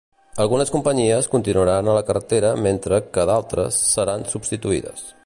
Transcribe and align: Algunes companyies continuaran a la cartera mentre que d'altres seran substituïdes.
Algunes 0.43 0.71
companyies 0.75 1.27
continuaran 1.33 1.91
a 1.93 1.97
la 1.99 2.03
cartera 2.09 2.51
mentre 2.69 3.01
que 3.19 3.29
d'altres 3.31 3.79
seran 3.91 4.27
substituïdes. 4.33 5.07